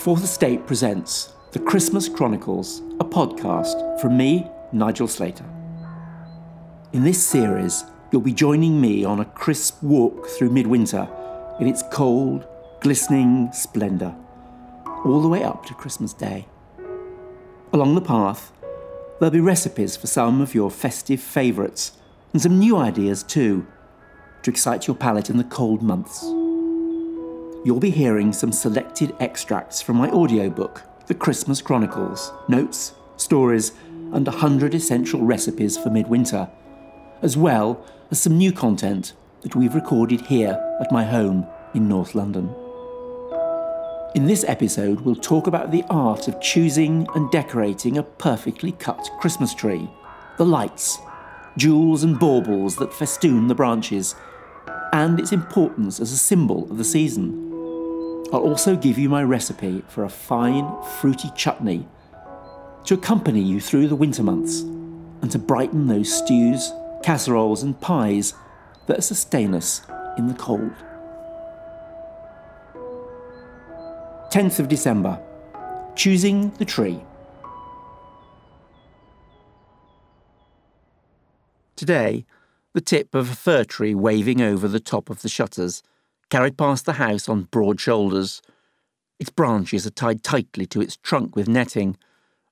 [0.00, 5.44] Fourth Estate presents The Christmas Chronicles, a podcast from me, Nigel Slater.
[6.94, 11.06] In this series, you'll be joining me on a crisp walk through midwinter
[11.60, 12.46] in its cold,
[12.80, 14.16] glistening splendour,
[15.04, 16.46] all the way up to Christmas Day.
[17.74, 18.52] Along the path,
[19.18, 21.92] there'll be recipes for some of your festive favourites
[22.32, 23.66] and some new ideas too
[24.44, 26.24] to excite your palate in the cold months.
[27.62, 33.72] You'll be hearing some selected extracts from my audiobook, The Christmas Chronicles, notes, stories,
[34.14, 36.48] and a hundred essential recipes for midwinter,
[37.20, 42.14] as well as some new content that we've recorded here at my home in North
[42.14, 42.48] London.
[44.14, 49.10] In this episode, we'll talk about the art of choosing and decorating a perfectly cut
[49.20, 49.86] Christmas tree,
[50.38, 50.98] the lights,
[51.58, 54.14] jewels and baubles that festoon the branches,
[54.94, 57.49] and its importance as a symbol of the season.
[58.32, 61.88] I'll also give you my recipe for a fine, fruity chutney
[62.84, 66.72] to accompany you through the winter months and to brighten those stews,
[67.02, 68.34] casseroles, and pies
[68.86, 69.82] that sustain us
[70.16, 70.72] in the cold.
[74.30, 75.20] 10th of December,
[75.96, 77.00] choosing the tree.
[81.74, 82.24] Today,
[82.74, 85.82] the tip of a fir tree waving over the top of the shutters
[86.30, 88.40] carried past the house on broad shoulders.
[89.18, 91.96] Its branches are tied tightly to its trunk with netting,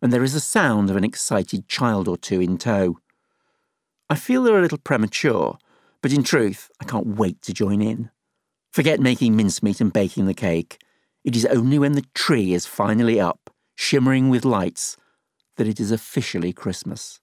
[0.02, 2.98] and there is a sound of an excited child or two in tow.
[4.10, 5.58] I feel they're a little premature,
[6.02, 8.10] but in truth, I can't wait to join in.
[8.72, 10.78] Forget making mincemeat and baking the cake.
[11.24, 14.96] It is only when the tree is finally up, shimmering with lights,
[15.56, 17.20] that it is officially Christmas.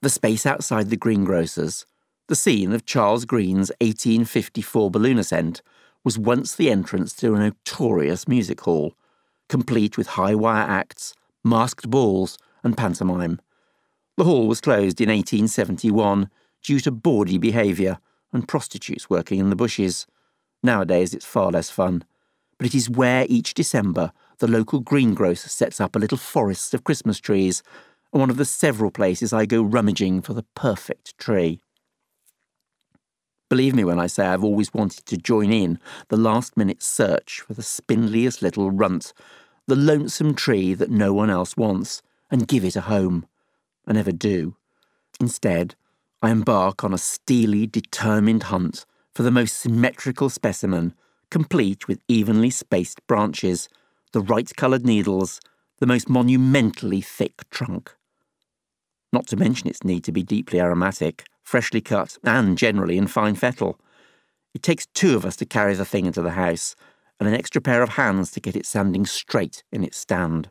[0.00, 1.86] The space outside the greengrocer's,
[2.28, 5.62] the scene of Charles Green's 1854 balloon ascent
[6.04, 8.94] was once the entrance to a notorious music hall,
[9.48, 11.14] complete with high wire acts,
[11.44, 13.40] masked balls, and pantomime.
[14.16, 16.28] The hall was closed in 1871
[16.62, 17.98] due to bawdy behaviour
[18.32, 20.06] and prostitutes working in the bushes.
[20.62, 22.04] Nowadays it's far less fun,
[22.58, 26.84] but it is where each December the local greengrocer sets up a little forest of
[26.84, 27.62] Christmas trees,
[28.12, 31.60] and one of the several places I go rummaging for the perfect tree.
[33.52, 37.42] Believe me when I say I've always wanted to join in the last minute search
[37.42, 39.12] for the spindliest little runt,
[39.66, 43.26] the lonesome tree that no one else wants, and give it a home.
[43.86, 44.56] I never do.
[45.20, 45.74] Instead,
[46.22, 50.94] I embark on a steely, determined hunt for the most symmetrical specimen,
[51.28, 53.68] complete with evenly spaced branches,
[54.12, 55.42] the right coloured needles,
[55.78, 57.94] the most monumentally thick trunk.
[59.12, 63.34] Not to mention its need to be deeply aromatic freshly cut, and generally in fine
[63.34, 63.78] fettle.
[64.54, 66.76] It takes two of us to carry the thing into the house,
[67.18, 70.50] and an extra pair of hands to get it standing straight in its stand.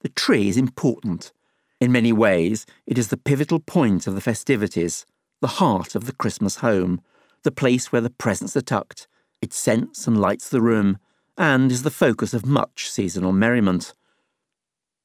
[0.00, 1.32] The tree is important.
[1.80, 5.06] In many ways, it is the pivotal point of the festivities,
[5.40, 7.00] the heart of the Christmas home,
[7.42, 9.06] the place where the presents are tucked.
[9.42, 10.98] It scents and lights the room,
[11.36, 13.94] and is the focus of much seasonal merriment.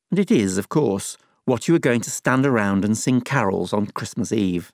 [0.10, 3.74] And it is, of course, what you are going to stand around and sing carols
[3.74, 4.72] on Christmas Eve.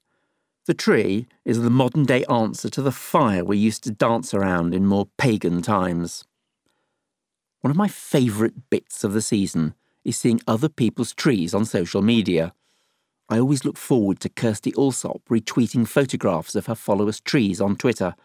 [0.66, 4.74] The tree is the modern day answer to the fire we used to dance around
[4.74, 6.26] in more pagan times.
[7.62, 12.02] One of my favourite bits of the season is seeing other people's trees on social
[12.02, 12.54] media.
[13.30, 18.16] I always look forward to Kirstie Allsopp retweeting photographs of her followers' trees on Twitter,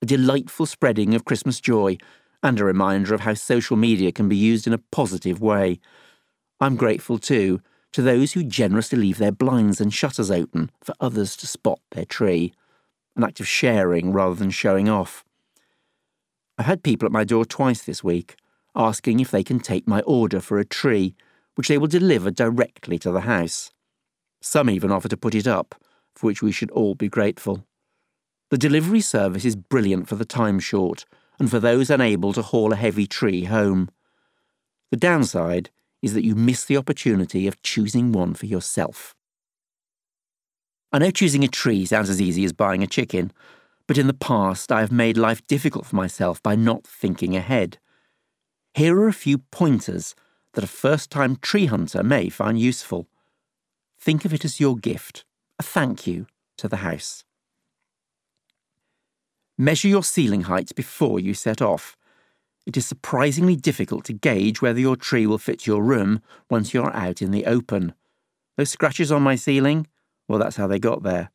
[0.00, 1.98] a delightful spreading of Christmas joy
[2.42, 5.78] and a reminder of how social media can be used in a positive way.
[6.60, 7.60] I'm grateful too
[7.92, 12.04] to those who generously leave their blinds and shutters open for others to spot their
[12.04, 12.52] tree,
[13.16, 15.24] an act of sharing rather than showing off.
[16.58, 18.36] I've had people at my door twice this week
[18.74, 21.14] asking if they can take my order for a tree,
[21.54, 23.70] which they will deliver directly to the house.
[24.40, 25.74] Some even offer to put it up,
[26.14, 27.66] for which we should all be grateful.
[28.50, 31.04] The delivery service is brilliant for the time short
[31.38, 33.90] and for those unable to haul a heavy tree home.
[34.90, 35.70] The downside
[36.02, 39.14] is that you miss the opportunity of choosing one for yourself.
[40.92, 43.32] I know choosing a tree sounds as easy as buying a chicken,
[43.86, 47.78] but in the past I have made life difficult for myself by not thinking ahead.
[48.74, 50.14] Here are a few pointers
[50.54, 53.08] that a first time tree hunter may find useful.
[53.98, 55.24] Think of it as your gift,
[55.58, 56.26] a thank you
[56.58, 57.24] to the house.
[59.56, 61.96] Measure your ceiling height before you set off
[62.66, 66.94] it is surprisingly difficult to gauge whether your tree will fit your room once you're
[66.94, 67.94] out in the open.
[68.56, 69.86] Those scratches on my ceiling?
[70.28, 71.30] Well, that's how they got there.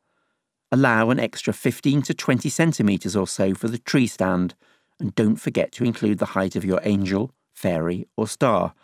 [0.70, 4.54] Allow an extra 15 to 20 centimetres or so for the tree stand,
[5.00, 8.74] and don't forget to include the height of your angel, fairy, or star.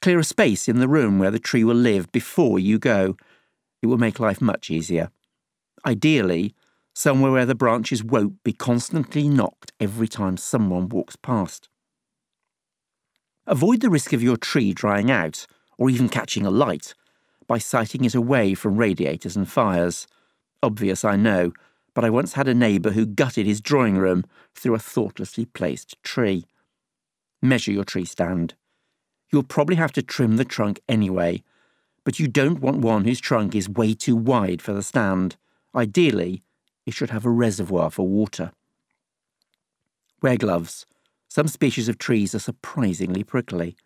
[0.00, 3.16] Clear a space in the room where the tree will live before you go.
[3.82, 5.10] It will make life much easier.
[5.86, 6.54] Ideally,
[6.94, 11.68] somewhere where the branches won't be constantly knocked every time someone walks past.
[13.46, 15.46] Avoid the risk of your tree drying out,
[15.78, 16.94] or even catching a light,
[17.46, 20.06] by siting it away from radiators and fires.
[20.62, 21.52] Obvious, I know,
[21.94, 24.24] but I once had a neighbour who gutted his drawing room
[24.54, 26.46] through a thoughtlessly placed tree.
[27.42, 28.54] Measure your tree stand.
[29.30, 31.42] You'll probably have to trim the trunk anyway,
[32.04, 35.36] but you don't want one whose trunk is way too wide for the stand.
[35.74, 36.42] Ideally,
[36.86, 38.52] it should have a reservoir for water.
[40.20, 40.86] Wear gloves.
[41.28, 43.76] Some species of trees are surprisingly prickly.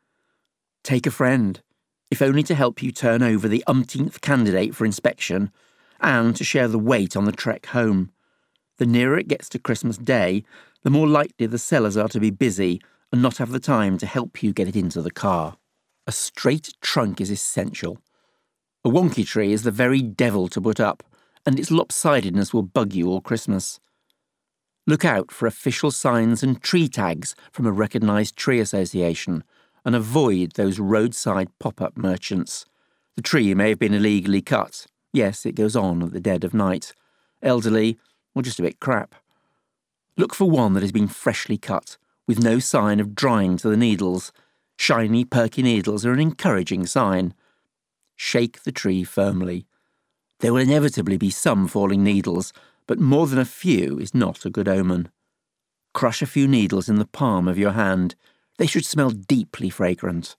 [0.82, 1.60] Take a friend,
[2.10, 5.50] if only to help you turn over the umpteenth candidate for inspection
[6.00, 8.10] and to share the weight on the trek home.
[8.78, 10.44] The nearer it gets to Christmas Day,
[10.82, 14.06] the more likely the sellers are to be busy and not have the time to
[14.06, 15.56] help you get it into the car.
[16.06, 17.98] A straight trunk is essential.
[18.84, 21.02] A wonky tree is the very devil to put up,
[21.46, 23.78] and its lopsidedness will bug you all Christmas.
[24.86, 29.44] Look out for official signs and tree tags from a recognised tree association
[29.84, 32.66] and avoid those roadside pop up merchants.
[33.14, 34.86] The tree may have been illegally cut.
[35.12, 36.92] Yes, it goes on at the dead of night.
[37.42, 37.96] Elderly,
[38.34, 39.14] or just a bit crap.
[40.16, 41.96] Look for one that has been freshly cut,
[42.26, 44.32] with no sign of drying to the needles.
[44.76, 47.34] Shiny, perky needles are an encouraging sign.
[48.16, 49.66] Shake the tree firmly.
[50.40, 52.52] There will inevitably be some falling needles,
[52.86, 55.08] but more than a few is not a good omen.
[55.94, 58.14] Crush a few needles in the palm of your hand.
[58.58, 60.36] They should smell deeply fragrant.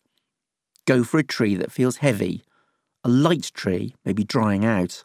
[0.85, 2.43] Go for a tree that feels heavy.
[3.03, 5.03] A light tree may be drying out.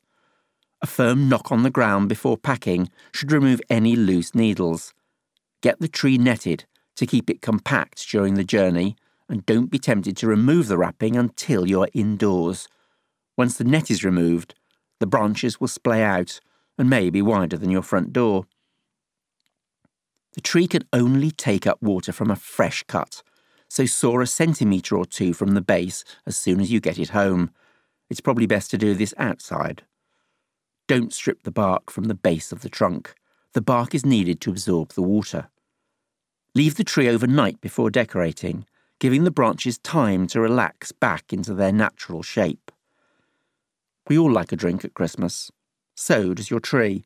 [0.82, 4.92] A firm knock on the ground before packing should remove any loose needles.
[5.62, 6.64] Get the tree netted
[6.96, 8.96] to keep it compact during the journey,
[9.28, 12.68] and don't be tempted to remove the wrapping until you are indoors.
[13.38, 14.54] Once the net is removed,
[15.02, 16.40] the branches will splay out
[16.78, 18.46] and may be wider than your front door.
[20.34, 23.22] The tree can only take up water from a fresh cut,
[23.68, 27.10] so saw a centimetre or two from the base as soon as you get it
[27.10, 27.50] home.
[28.08, 29.82] It's probably best to do this outside.
[30.86, 33.14] Don't strip the bark from the base of the trunk.
[33.54, 35.48] The bark is needed to absorb the water.
[36.54, 38.66] Leave the tree overnight before decorating,
[39.00, 42.71] giving the branches time to relax back into their natural shape.
[44.08, 45.50] We all like a drink at Christmas.
[45.94, 47.04] So does your tree.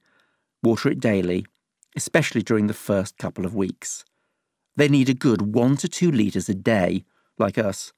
[0.63, 1.47] Water it daily,
[1.95, 4.05] especially during the first couple of weeks.
[4.77, 7.05] They need a good one to two litres a day,
[7.39, 7.93] like us.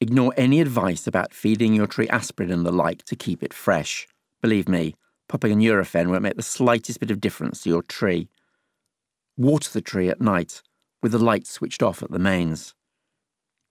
[0.00, 4.06] Ignore any advice about feeding your tree aspirin and the like to keep it fresh.
[4.42, 4.94] Believe me,
[5.28, 8.28] popping a Nurofen won't make the slightest bit of difference to your tree.
[9.36, 10.62] Water the tree at night,
[11.02, 12.74] with the light switched off at the mains.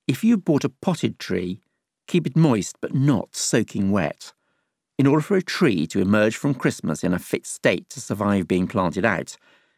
[0.07, 1.62] If you bought a potted tree,
[2.07, 4.33] keep it moist but not soaking wet.
[4.97, 8.47] In order for a tree to emerge from Christmas in a fit state to survive
[8.47, 9.36] being planted out,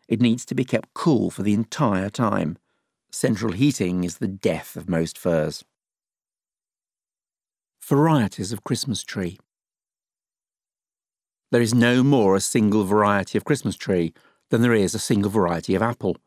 [0.07, 2.57] it needs to be kept cool for the entire time.
[3.11, 5.63] Central heating is the death of most firs.
[7.83, 9.39] Varieties of Christmas tree.
[11.49, 14.13] There is no more a single variety of Christmas tree
[14.49, 16.17] than there is a single variety of apple.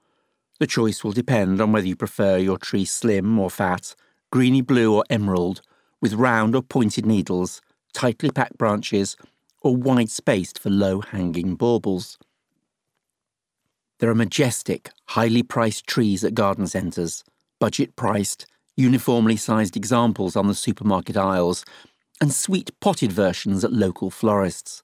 [0.58, 3.94] The choice will depend on whether you prefer your tree slim or fat,
[4.32, 5.60] greeny blue or emerald,
[6.00, 7.60] with round or pointed needles,
[7.93, 9.17] tightly packed branches,
[9.63, 12.19] or wide spaced for low hanging baubles.
[13.99, 17.23] There are majestic, highly priced trees at garden centres,
[17.59, 21.65] budget priced, uniformly sized examples on the supermarket aisles,
[22.20, 24.82] and sweet potted versions at local florists.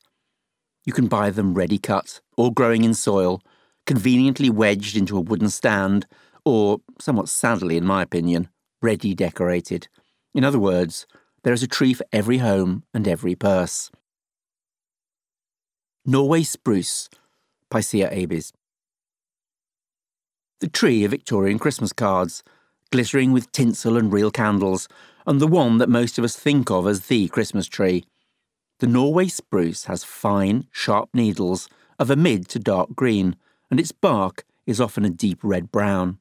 [0.85, 3.43] You can buy them ready cut or growing in soil,
[3.87, 6.07] conveniently wedged into a wooden stand,
[6.45, 8.49] or, somewhat sadly in my opinion,
[8.83, 9.89] ready decorated.
[10.35, 11.07] In other words,
[11.47, 13.93] there is a tree for every home and every purse.
[16.05, 17.09] Norway Spruce,
[17.71, 18.53] Picea abies.
[20.59, 22.43] The tree of Victorian Christmas cards,
[22.91, 24.89] glittering with tinsel and real candles,
[25.25, 28.05] and the one that most of us think of as the Christmas tree.
[28.81, 31.69] The Norway spruce has fine, sharp needles
[32.01, 33.37] of a mid to dark green,
[33.71, 36.19] and its bark is often a deep red brown.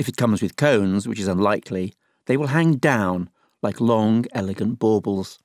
[0.00, 1.94] If it comes with cones, which is unlikely,
[2.26, 3.30] they will hang down
[3.62, 5.38] like long, elegant baubles.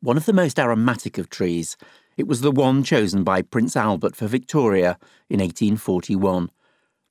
[0.00, 1.76] One of the most aromatic of trees,
[2.16, 4.98] it was the one chosen by Prince Albert for Victoria
[5.28, 6.50] in 1841,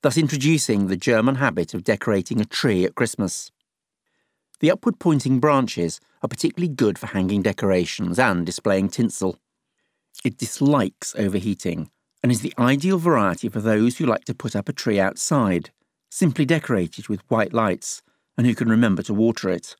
[0.02, 3.52] thus introducing the German habit of decorating a tree at Christmas.
[4.60, 9.38] The upward pointing branches are particularly good for hanging decorations and displaying tinsel.
[10.24, 11.90] It dislikes overheating
[12.22, 15.70] and is the ideal variety for those who like to put up a tree outside,
[16.10, 18.02] simply decorated with white lights,
[18.36, 19.76] and who can remember to water it?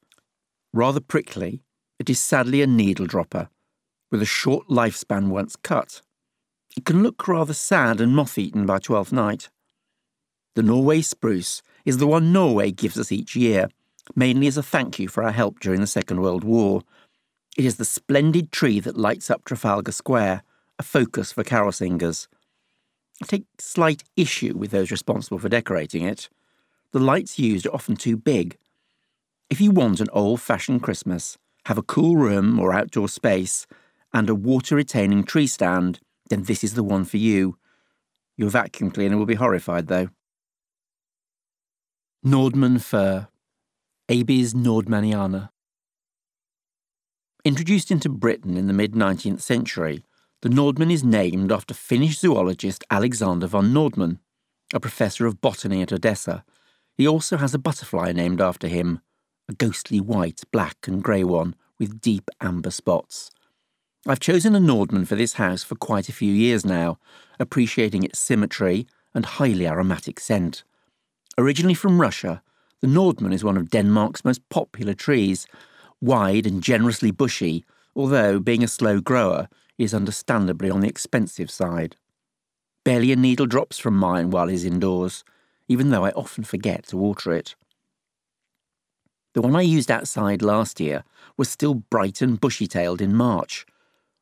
[0.72, 1.62] Rather prickly,
[1.98, 3.48] it is sadly a needle dropper,
[4.10, 6.02] with a short lifespan once cut.
[6.76, 9.50] It can look rather sad and moth eaten by Twelfth Night.
[10.54, 13.68] The Norway spruce is the one Norway gives us each year,
[14.14, 16.82] mainly as a thank you for our help during the Second World War.
[17.56, 20.42] It is the splendid tree that lights up Trafalgar Square,
[20.78, 22.28] a focus for carol singers.
[23.22, 26.28] I take slight issue with those responsible for decorating it.
[26.92, 28.58] The lights used are often too big.
[29.48, 33.66] If you want an old fashioned Christmas, have a cool room or outdoor space,
[34.12, 37.56] and a water retaining tree stand, then this is the one for you.
[38.36, 40.08] Your vacuum cleaner will be horrified, though.
[42.24, 43.28] Nordmann fir,
[44.08, 45.50] Abies nordmanniana.
[47.44, 50.04] Introduced into Britain in the mid 19th century,
[50.42, 54.18] the Nordmann is named after Finnish zoologist Alexander von Nordmann,
[54.74, 56.44] a professor of botany at Odessa.
[57.00, 59.00] He also has a butterfly named after him,
[59.48, 63.30] a ghostly white, black, and grey one with deep amber spots.
[64.06, 66.98] I've chosen a Nordmann for this house for quite a few years now,
[67.38, 70.62] appreciating its symmetry and highly aromatic scent.
[71.38, 72.42] Originally from Russia,
[72.82, 75.46] the Nordmann is one of Denmark's most popular trees,
[76.02, 77.64] wide and generously bushy,
[77.96, 81.96] although, being a slow grower, is understandably on the expensive side.
[82.84, 85.24] Barely a needle drops from mine while he's indoors,
[85.70, 87.54] even though I often forget to water it.
[89.34, 91.04] The one I used outside last year
[91.36, 93.64] was still bright and bushy tailed in March.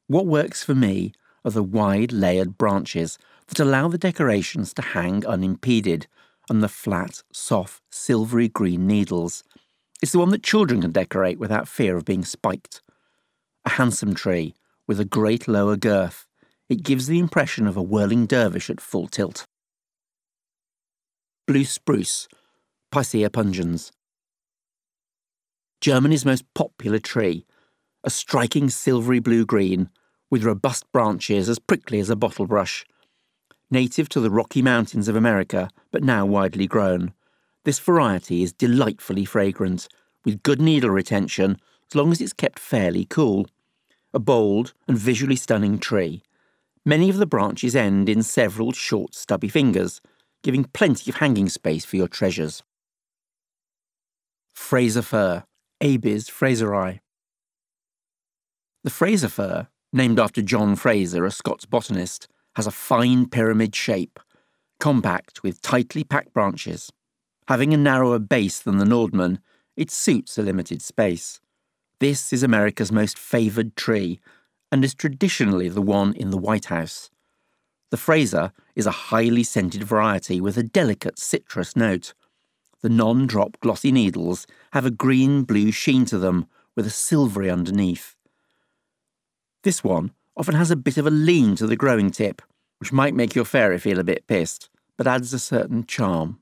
[0.09, 1.15] What works for me
[1.47, 6.07] are the wide layered branches that allow the decorations to hang unimpeded
[6.51, 9.43] and the flat, soft, silvery green needles.
[10.03, 12.83] It's the one that children can decorate without fear of being spiked.
[13.65, 14.55] A handsome tree
[14.87, 16.27] with a great lower girth,
[16.69, 19.47] it gives the impression of a whirling dervish at full tilt.
[21.49, 22.29] Blue spruce,
[22.93, 23.91] Picea pungens.
[25.81, 27.47] Germany's most popular tree,
[28.05, 29.89] a striking silvery blue green
[30.31, 32.85] with robust branches as prickly as a bottle brush
[33.71, 37.15] native to the Rocky Mountains of America, but now widely grown.
[37.65, 39.89] This variety is delightfully fragrant,
[40.27, 41.57] with good needle retention
[41.91, 43.47] as long as it's kept fairly cool.
[44.13, 46.23] A bold and visually stunning tree.
[46.85, 50.03] Many of the branches end in several short, stubby fingers,
[50.43, 52.63] giving plenty of hanging space for your treasures.
[54.55, 55.45] Fraser fir,
[55.81, 57.01] Abies fraseri.
[58.85, 64.19] The Fraser fir, named after John Fraser, a Scots botanist, has a fine pyramid shape,
[64.81, 66.91] compact with tightly packed branches.
[67.49, 69.39] Having a narrower base than the Nordmann,
[69.77, 71.41] it suits a limited space.
[72.01, 74.21] This is America's most favoured tree
[74.71, 77.11] and is traditionally the one in the White House.
[77.91, 82.13] The Fraser is a highly scented variety with a delicate citrus note.
[82.83, 87.51] The non drop glossy needles have a green blue sheen to them with a silvery
[87.51, 88.15] underneath.
[89.63, 92.43] This one often has a bit of a lean to the growing tip,
[92.79, 96.41] which might make your fairy feel a bit pissed, but adds a certain charm.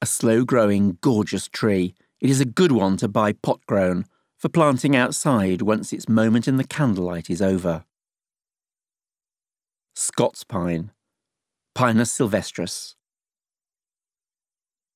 [0.00, 4.06] A slow growing, gorgeous tree, it is a good one to buy pot grown
[4.38, 7.84] for planting outside once its moment in the candlelight is over.
[9.96, 10.90] Scots pine,
[11.72, 12.96] Pinus sylvestris.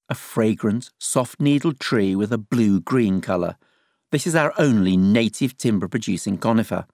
[0.08, 3.56] A fragrant, soft needled tree with a blue green colour.
[4.10, 6.84] This is our only native timber producing conifer.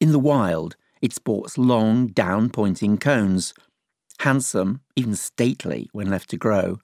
[0.00, 3.54] In the wild, it sports long, down pointing cones.
[4.18, 6.78] Handsome, even stately, when left to grow,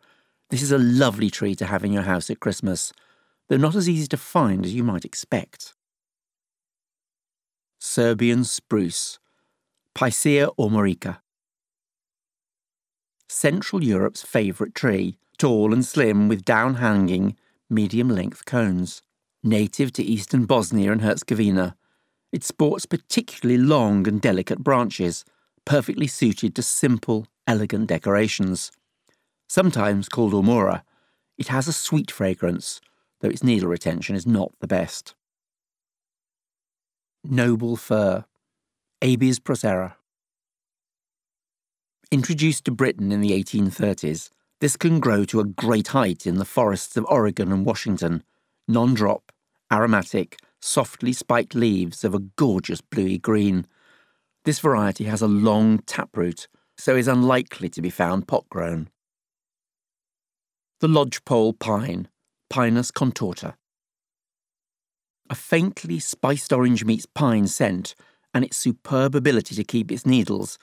[0.49, 2.95] this is a lovely tree to have in your house at Christmas,
[3.51, 5.75] though not as easy to find as you might expect.
[7.79, 9.19] Serbian spruce,
[9.97, 11.21] Picea omorika.
[13.31, 17.35] Central Europe's favourite tree, tall and slim with down hanging,
[17.71, 19.01] medium length cones.
[19.43, 21.77] Native to eastern Bosnia and Herzegovina,
[22.31, 25.25] it sports particularly long and delicate branches,
[25.65, 28.71] perfectly suited to simple, elegant decorations.
[29.49, 30.83] Sometimes called Ormora,
[31.39, 32.83] it has a sweet fragrance,
[33.21, 35.15] though its needle retention is not the best.
[37.25, 38.27] Noble fir,
[39.03, 39.93] Abies procera.
[42.11, 44.31] Introduced to Britain in the 1830s,
[44.63, 48.23] this can grow to a great height in the forests of Oregon and Washington,
[48.67, 49.33] non drop,
[49.71, 53.67] aromatic, softly spiked leaves of a gorgeous bluey green.
[54.47, 56.49] This variety has a long taproot,
[56.79, 58.89] so is unlikely to be found pot grown.
[60.81, 62.09] The lodgepole pine,
[62.49, 63.57] Pinus contorta.
[65.29, 67.95] A faintly spiced orange meets pine scent
[68.37, 70.59] and its superb ability to keep its needles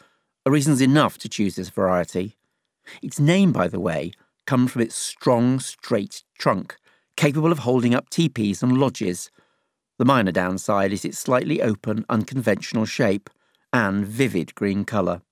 [0.46, 2.38] are reasons enough to choose this variety.
[3.02, 4.12] Its name, by the way,
[4.46, 6.78] comes from its strong, straight trunk,
[7.18, 9.32] capable of holding up teepees and lodges.
[9.98, 13.28] The minor downside is its slightly open, unconventional shape
[13.74, 15.24] and vivid green colour.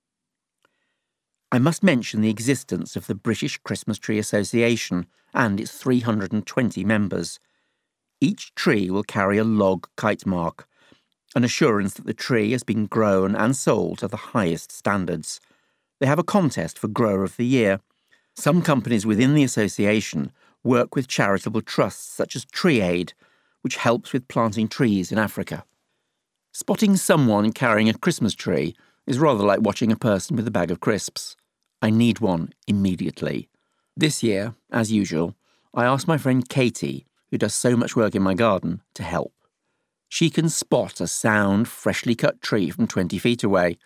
[1.51, 7.39] I must mention the existence of the British Christmas Tree Association and its 320 members.
[8.19, 10.67] Each tree will carry a log kite mark,
[11.35, 15.39] an assurance that the tree has been grown and sold to the highest standards.
[15.99, 17.79] They have a contest for Grower of the Year.
[18.35, 20.31] Some companies within the association
[20.63, 23.13] work with charitable trusts such as Tree Aid,
[23.61, 25.63] which helps with planting trees in Africa.
[26.51, 28.75] Spotting someone carrying a Christmas tree
[29.07, 31.35] is rather like watching a person with a bag of crisps.
[31.81, 33.47] I need one immediately.
[33.95, 35.35] This year, as usual,
[35.73, 39.33] I asked my friend Katie, who does so much work in my garden, to help.
[40.13, 43.77] She can spot a sound, freshly cut tree from 20 feet away.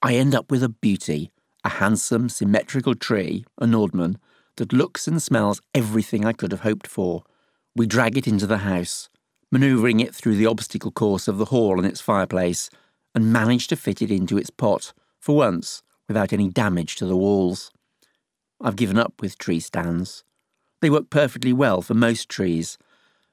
[0.00, 4.16] I end up with a beauty, a handsome, symmetrical tree, a Nordmann,
[4.56, 7.24] that looks and smells everything I could have hoped for.
[7.76, 9.10] We drag it into the house,
[9.52, 12.70] manoeuvring it through the obstacle course of the hall and its fireplace,
[13.14, 17.18] and manage to fit it into its pot, for once, without any damage to the
[17.18, 17.70] walls.
[18.62, 20.24] I've given up with tree stands.
[20.80, 22.78] They work perfectly well for most trees,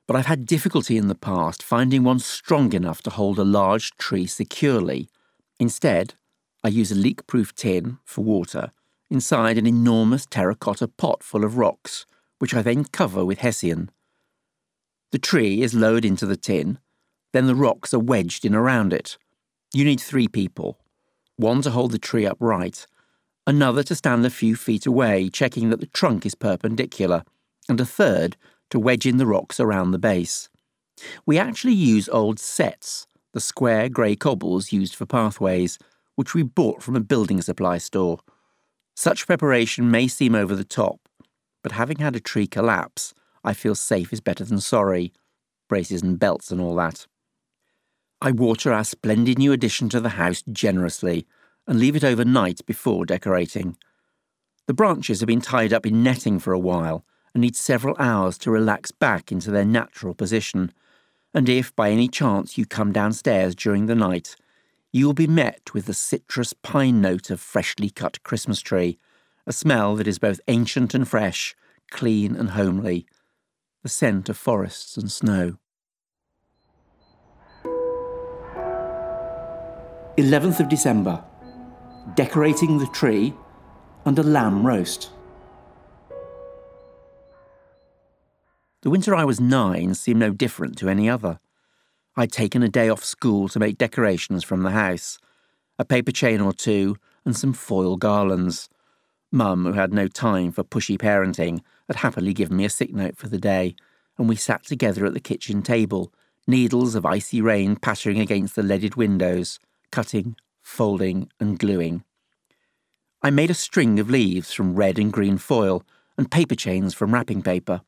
[0.07, 3.91] but I've had difficulty in the past finding one strong enough to hold a large
[3.97, 5.09] tree securely.
[5.59, 6.15] Instead,
[6.63, 8.71] I use a leak proof tin for water
[9.09, 12.05] inside an enormous terracotta pot full of rocks,
[12.39, 13.89] which I then cover with hessian.
[15.11, 16.79] The tree is lowered into the tin,
[17.33, 19.17] then the rocks are wedged in around it.
[19.73, 20.79] You need three people
[21.35, 22.87] one to hold the tree upright,
[23.45, 27.23] another to stand a few feet away, checking that the trunk is perpendicular,
[27.69, 28.35] and a third
[28.69, 30.50] to wedge in the rocks around the base.
[31.25, 35.77] We actually use old setts, the square grey cobbles used for pathways,
[36.15, 38.19] which we bought from a building supply store.
[38.95, 41.07] Such preparation may seem over the top,
[41.62, 43.13] but having had a tree collapse,
[43.44, 45.13] I feel safe is better than sorry.
[45.70, 47.05] Braces and belts and all that.
[48.22, 51.27] I water our splendid new addition to the house generously
[51.68, 53.77] and leave it overnight before decorating.
[54.65, 57.05] The branches have been tied up in netting for a while
[57.37, 60.73] and need several hours to relax back into their natural position.
[61.35, 64.35] And if by any chance you come downstairs during the night,
[64.91, 68.97] you will be met with the citrus pine note of freshly cut Christmas tree,
[69.45, 71.55] a smell that is both ancient and fresh,
[71.91, 73.05] clean and homely,
[73.83, 75.59] the scent of forests and snow.
[80.17, 81.23] 11th of December.
[82.15, 83.31] Decorating the tree
[84.05, 85.11] and a lamb roast.
[88.81, 91.40] The winter I was nine seemed no different to any other.
[92.16, 95.20] I'd taken a day off school to make decorations from the house
[95.79, 98.70] a paper chain or two, and some foil garlands.
[99.31, 103.18] Mum, who had no time for pushy parenting, had happily given me a sick note
[103.18, 103.75] for the day,
[104.18, 106.11] and we sat together at the kitchen table,
[106.48, 109.59] needles of icy rain pattering against the leaded windows,
[109.92, 112.03] cutting, folding, and gluing.
[113.22, 115.83] I made a string of leaves from red and green foil
[116.18, 117.81] and paper chains from wrapping paper.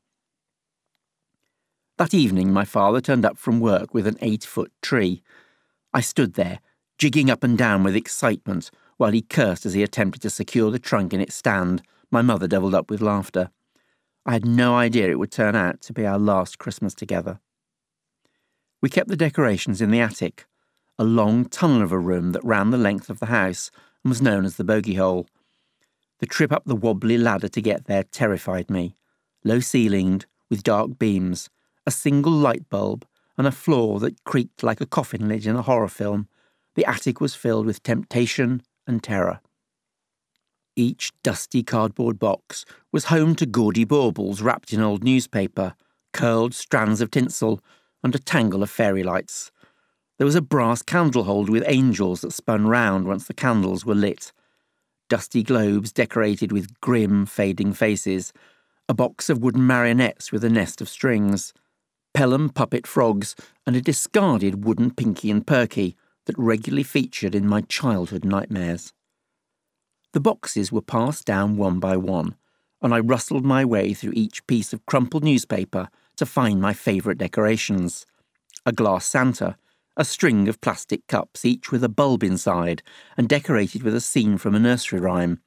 [2.00, 5.22] That evening, my father turned up from work with an eight foot tree.
[5.94, 6.62] I stood there,
[6.98, 10.80] jigging up and down with excitement, while he cursed as he attempted to secure the
[10.80, 13.50] trunk in its stand, my mother doubled up with laughter.
[14.26, 17.42] I had no idea it would turn out to be our last Christmas together.
[18.82, 20.46] We kept the decorations in the attic,
[20.98, 23.72] a long tunnel of a room that ran the length of the house
[24.06, 25.28] and was known as the bogey hole.
[26.20, 28.96] The trip up the wobbly ladder to get there terrified me.
[29.44, 31.50] Low ceilinged, with dark beams,
[31.90, 33.04] a single light bulb,
[33.36, 36.28] and a floor that creaked like a coffin lid in a horror film,
[36.76, 39.40] the attic was filled with temptation and terror.
[40.76, 45.74] Each dusty cardboard box was home to gaudy baubles wrapped in old newspaper,
[46.14, 47.60] curled strands of tinsel,
[48.04, 49.52] and a tangle of fairy lights.
[50.20, 53.96] There was a brass candle holder with angels that spun round once the candles were
[53.96, 54.32] lit.
[55.10, 58.32] Dusty globes decorated with grim, fading faces.
[58.88, 61.52] A box of wooden marionettes with a nest of strings.
[62.14, 65.96] Pelham puppet frogs, and a discarded wooden Pinky and Perky
[66.26, 68.94] that regularly featured in my childhood nightmares.
[70.14, 72.36] The boxes were passed down one by one,
[72.82, 77.18] and I rustled my way through each piece of crumpled newspaper to find my favourite
[77.18, 78.06] decorations
[78.66, 79.58] a glass Santa,
[79.98, 82.84] a string of plastic cups, each with a bulb inside
[83.18, 85.40] and decorated with a scene from a nursery rhyme,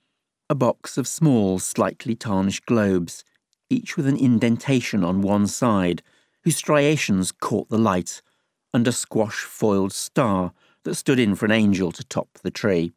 [0.51, 3.25] a box of small, slightly tarnished globes,
[3.71, 6.03] each with an indentation on one side
[6.45, 8.23] whose striations caught the light,
[8.75, 10.53] and a squash foiled star
[10.85, 12.93] that stood in for an angel to top the tree.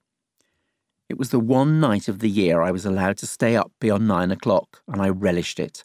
[1.07, 4.07] It was the one night of the year I was allowed to stay up beyond
[4.07, 5.83] nine o'clock, and I relished it.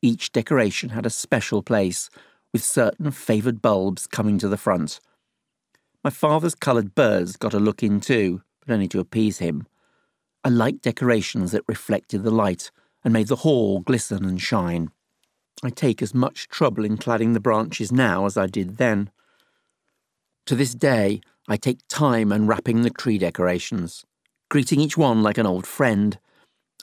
[0.00, 2.08] Each decoration had a special place,
[2.52, 5.00] with certain favoured bulbs coming to the front.
[6.04, 9.66] My father's coloured birds got a look in too, but only to appease him.
[10.44, 12.70] I liked decorations that reflected the light
[13.02, 14.90] and made the hall glisten and shine.
[15.62, 19.10] I take as much trouble in cladding the branches now as I did then.
[20.46, 24.04] To this day, I take time unwrapping the tree decorations,
[24.50, 26.18] greeting each one like an old friend.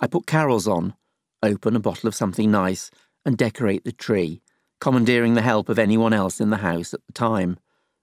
[0.01, 0.95] I put carols on,
[1.43, 2.89] open a bottle of something nice,
[3.25, 4.41] and decorate the tree,
[4.79, 7.57] commandeering the help of anyone else in the house at the time.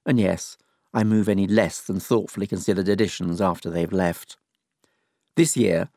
[0.07, 0.57] And yes,
[0.95, 4.37] I move any less than thoughtfully considered additions after they've left.
[5.37, 5.91] This year,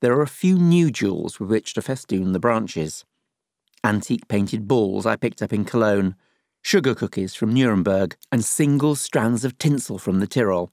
[0.00, 3.04] there are a few new jewels with which to festoon the branches.
[3.84, 6.16] Antique painted balls I picked up in Cologne,
[6.62, 10.72] sugar cookies from Nuremberg, and single strands of tinsel from the Tyrol.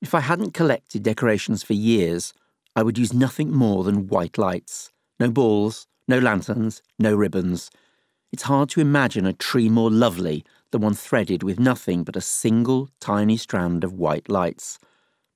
[0.00, 2.32] If I hadn't collected decorations for years,
[2.76, 4.92] I would use nothing more than white lights.
[5.20, 7.70] No balls, no lanterns, no ribbons.
[8.32, 12.20] It's hard to imagine a tree more lovely than one threaded with nothing but a
[12.20, 14.78] single tiny strand of white lights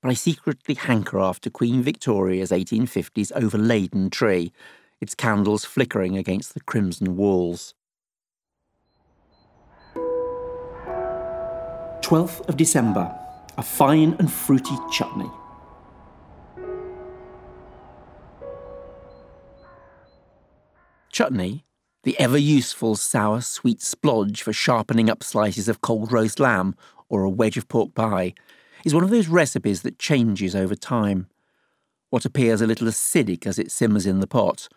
[0.01, 4.53] but I secretly hanker after Queen Victoria's 1850s overladen tree,
[5.01, 7.73] its candles flickering against the crimson walls.
[12.01, 13.13] 12th of December,
[13.57, 15.29] a fine and fruity chutney.
[21.11, 21.65] Chutney,
[22.03, 26.75] the ever useful sour sweet splodge for sharpening up slices of cold roast lamb
[27.09, 28.33] or a wedge of pork pie,
[28.85, 31.27] is one of those recipes that changes over time.
[32.09, 34.67] What appears a little acidic as it simmers in the pot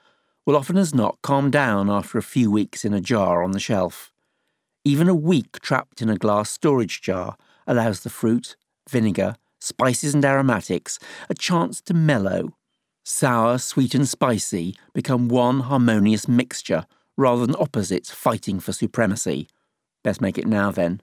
[0.47, 3.61] will often as not calm down after a few weeks in a jar on the
[3.61, 4.13] shelf.
[4.85, 8.57] Even a week trapped in a glass storage jar allows the fruit,
[8.91, 10.99] vinegar, spices, and aromatics
[11.31, 12.57] a chance to mellow.
[13.05, 19.49] Sour, sweet, and spicy become one harmonious mixture rather than opposites fighting for supremacy.
[20.03, 21.01] Best make it now then.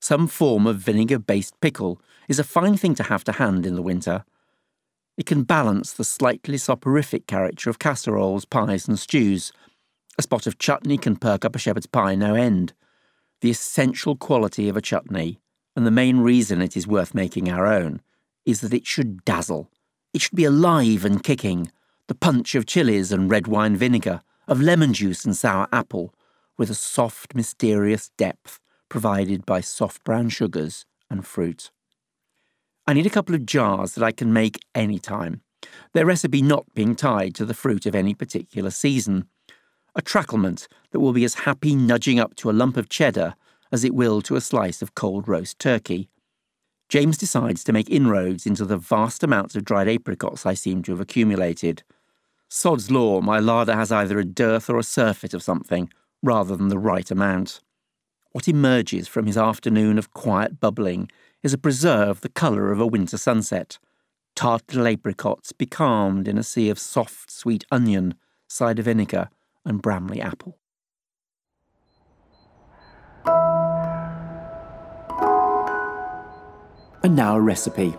[0.00, 3.76] Some form of vinegar based pickle is a fine thing to have to hand in
[3.76, 4.24] the winter.
[5.16, 9.52] It can balance the slightly soporific character of casseroles, pies, and stews.
[10.18, 12.72] A spot of chutney can perk up a shepherd's pie no end.
[13.40, 15.40] The essential quality of a chutney,
[15.76, 18.00] and the main reason it is worth making our own,
[18.46, 19.70] is that it should dazzle.
[20.14, 21.70] It should be alive and kicking.
[22.08, 26.14] The punch of chilies and red wine vinegar, of lemon juice and sour apple,
[26.58, 31.70] with a soft, mysterious depth provided by soft brown sugars and fruit.
[32.86, 35.40] I need a couple of jars that I can make any time,
[35.92, 39.28] their recipe not being tied to the fruit of any particular season.
[39.94, 43.34] A tracklement that will be as happy nudging up to a lump of cheddar
[43.70, 46.08] as it will to a slice of cold roast turkey.
[46.88, 50.92] James decides to make inroads into the vast amounts of dried apricots I seem to
[50.92, 51.84] have accumulated.
[52.48, 55.88] Sod's law, my larder has either a dearth or a surfeit of something,
[56.22, 57.60] rather than the right amount.
[58.32, 61.10] What emerges from his afternoon of quiet bubbling
[61.42, 63.78] is a preserve the colour of a winter sunset.
[64.34, 68.14] Tart little apricots becalmed in a sea of soft, sweet onion,
[68.48, 69.28] cider vinegar,
[69.64, 70.58] and Bramley apple.
[77.04, 77.94] And now a recipe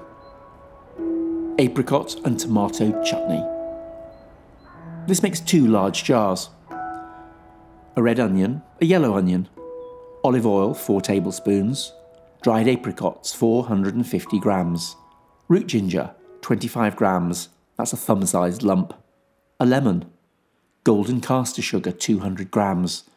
[1.59, 3.43] apricot and tomato chutney.
[5.05, 6.49] This makes two large jars
[7.95, 9.47] a red onion, a yellow onion,
[10.23, 11.93] olive oil 4 tablespoons,
[12.43, 14.97] dried apricots 450 grams,
[15.47, 18.93] root ginger 25 grams, that's a thumb sized lump,
[19.61, 20.05] a lemon,
[20.83, 23.09] golden caster sugar 200 grams,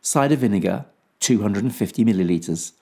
[0.00, 0.86] cider vinegar
[1.18, 2.72] 250 millilitres,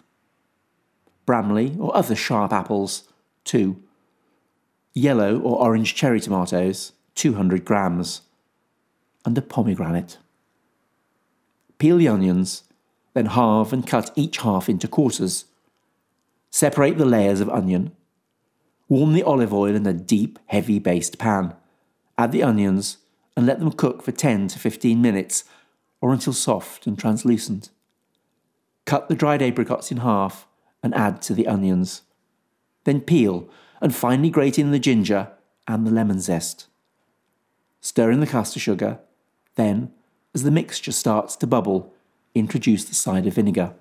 [1.25, 3.09] Bramley or other sharp apples
[3.45, 3.83] 2,
[4.93, 8.21] yellow or orange cherry tomatoes 200 grams,
[9.25, 10.19] and a pomegranate.
[11.79, 12.65] Peel the onions
[13.15, 15.47] then halve and cut each half into quarters.
[16.51, 17.93] Separate the layers of onion.
[18.89, 21.55] Warm the olive oil in a deep, heavy based pan.
[22.19, 22.99] Add the onions
[23.37, 25.45] and let them cook for 10 to 15 minutes
[26.01, 27.71] or until soft and translucent.
[28.85, 30.47] Cut the dried apricots in half
[30.83, 32.03] and add to the onions.
[32.85, 33.49] Then peel
[33.81, 35.29] and finely grate in the ginger
[35.67, 36.67] and the lemon zest.
[37.81, 38.99] Stir in the caster sugar.
[39.55, 39.93] Then,
[40.35, 41.95] as the mixture starts to bubble,
[42.35, 43.75] introduce the cider vinegar.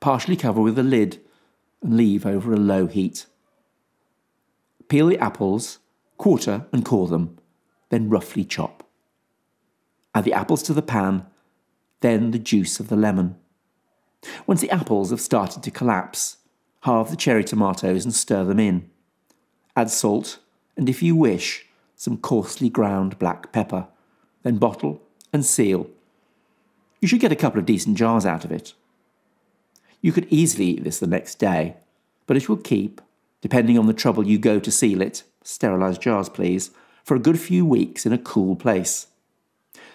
[0.00, 1.20] Partially cover with a lid
[1.82, 3.26] and leave over a low heat.
[4.88, 5.78] Peel the apples,
[6.16, 7.38] quarter and core them,
[7.90, 8.86] then roughly chop.
[10.14, 11.26] Add the apples to the pan,
[12.00, 13.36] then the juice of the lemon.
[14.46, 16.38] Once the apples have started to collapse,
[16.80, 18.88] halve the cherry tomatoes and stir them in.
[19.74, 20.38] Add salt,
[20.76, 21.66] and if you wish,
[21.96, 23.88] some coarsely ground black pepper.
[24.42, 25.00] Then bottle
[25.32, 25.88] and seal.
[27.02, 28.74] You should get a couple of decent jars out of it.
[30.00, 31.76] You could easily eat this the next day,
[32.26, 33.00] but it will keep,
[33.40, 36.70] depending on the trouble you go to seal it, sterilised jars please,
[37.02, 39.08] for a good few weeks in a cool place.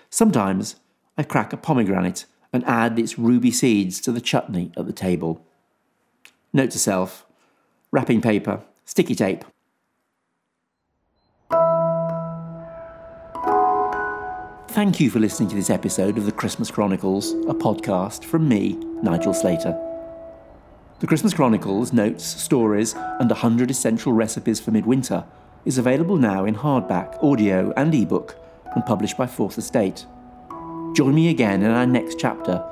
[0.09, 0.75] Sometimes
[1.17, 5.45] I crack a pomegranate and add its ruby seeds to the chutney at the table.
[6.51, 7.25] Note to self
[7.89, 9.45] wrapping paper, sticky tape.
[14.77, 18.73] Thank you for listening to this episode of the Christmas Chronicles, a podcast from me,
[19.01, 19.75] Nigel Slater.
[20.99, 25.25] The Christmas Chronicles, notes, stories, and 100 essential recipes for midwinter
[25.65, 28.35] is available now in hardback, audio, and ebook
[28.75, 30.05] and published by Fourth Estate.
[30.95, 32.63] Join me again in our next chapter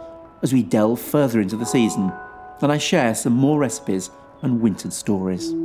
[0.44, 2.14] as we delve further into the season
[2.62, 4.12] and I share some more recipes
[4.44, 5.56] and winter stories.